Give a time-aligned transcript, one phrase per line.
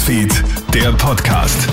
[0.00, 0.32] Newsfeed,
[0.72, 1.68] der Podcast.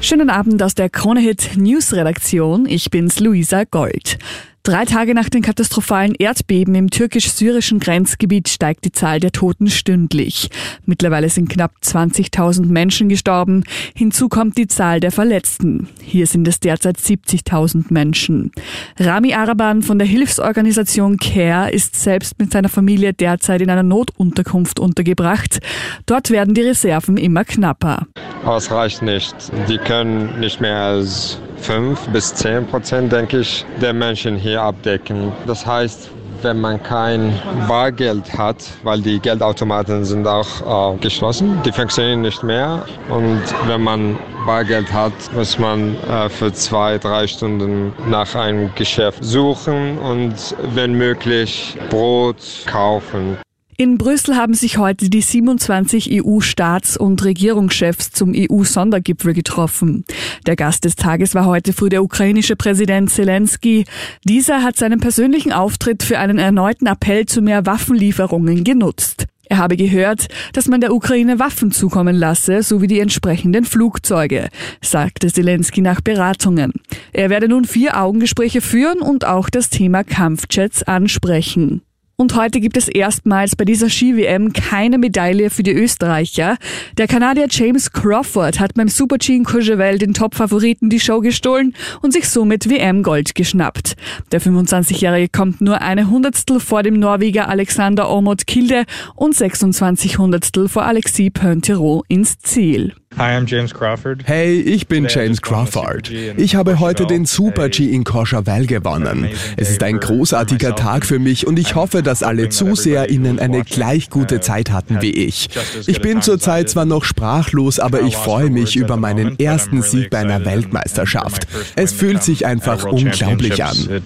[0.00, 2.66] Schönen Abend aus der Kronehit News Redaktion.
[2.66, 4.18] Ich bin's Luisa Gold.
[4.62, 10.50] Drei Tage nach den katastrophalen Erdbeben im türkisch-syrischen Grenzgebiet steigt die Zahl der Toten stündlich.
[10.84, 13.64] Mittlerweile sind knapp 20.000 Menschen gestorben.
[13.94, 15.88] Hinzu kommt die Zahl der Verletzten.
[16.02, 18.52] Hier sind es derzeit 70.000 Menschen.
[18.98, 24.78] Rami Araban von der Hilfsorganisation CARE ist selbst mit seiner Familie derzeit in einer Notunterkunft
[24.78, 25.60] untergebracht.
[26.04, 28.06] Dort werden die Reserven immer knapper.
[28.46, 29.34] Es reicht nicht.
[29.70, 35.32] Die können nicht mehr als 5 bis 10 Prozent, denke ich, der Menschen hier abdecken.
[35.46, 36.10] Das heißt,
[36.42, 42.42] wenn man kein Bargeld hat, weil die Geldautomaten sind auch äh, geschlossen, die funktionieren nicht
[42.42, 42.84] mehr.
[43.08, 49.22] Und wenn man Bargeld hat, muss man äh, für zwei, drei Stunden nach einem Geschäft
[49.22, 50.34] suchen und
[50.74, 53.36] wenn möglich Brot kaufen.
[53.80, 60.04] In Brüssel haben sich heute die 27 EU-Staats- und Regierungschefs zum EU-Sondergipfel getroffen.
[60.44, 63.86] Der Gast des Tages war heute früh der ukrainische Präsident Zelensky.
[64.24, 69.24] Dieser hat seinen persönlichen Auftritt für einen erneuten Appell zu mehr Waffenlieferungen genutzt.
[69.48, 74.50] Er habe gehört, dass man der Ukraine Waffen zukommen lasse, sowie die entsprechenden Flugzeuge,
[74.82, 76.74] sagte Zelensky nach Beratungen.
[77.14, 81.80] Er werde nun vier Augengespräche führen und auch das Thema Kampfjets ansprechen.
[82.20, 86.58] Und heute gibt es erstmals bei dieser Ski-WM keine Medaille für die Österreicher.
[86.98, 92.12] Der Kanadier James Crawford hat beim Super-G in Courchevel den Top-Favoriten die Show gestohlen und
[92.12, 93.96] sich somit WM-Gold geschnappt.
[94.32, 98.84] Der 25-Jährige kommt nur eine Hundertstel vor dem Norweger Alexander Ormod Kilde
[99.16, 102.92] und 26 Hundertstel vor Alexis Pointerot ins Ziel.
[103.18, 104.22] Hi, I'm James Crawford.
[104.24, 106.10] Hey, ich bin James Crawford.
[106.36, 109.28] Ich habe heute den Super G in Courchevel gewonnen.
[109.56, 114.10] Es ist ein großartiger Tag für mich und ich hoffe, dass alle ZuseherInnen eine gleich
[114.10, 115.48] gute Zeit hatten wie ich.
[115.86, 120.18] Ich bin zurzeit zwar noch sprachlos, aber ich freue mich über meinen ersten Sieg bei
[120.18, 121.46] einer Weltmeisterschaft.
[121.76, 124.02] Es fühlt sich einfach unglaublich an.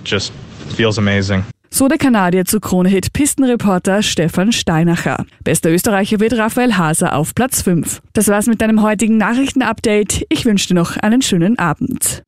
[1.71, 5.25] So der Kanadier zu Kronehit Pistenreporter Stefan Steinacher.
[5.43, 8.03] Bester Österreicher wird Raphael Haser auf Platz 5.
[8.13, 10.27] Das war's mit deinem heutigen Nachrichtenupdate.
[10.29, 12.23] Ich wünsche dir noch einen schönen Abend.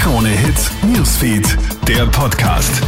[0.00, 2.82] Kronehit Newsfeed, der Podcast.